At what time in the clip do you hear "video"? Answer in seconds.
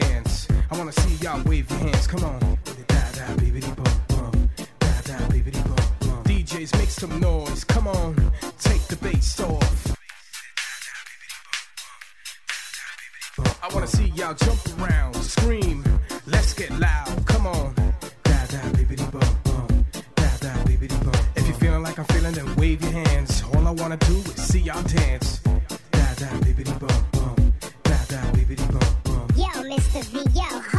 30.00-30.73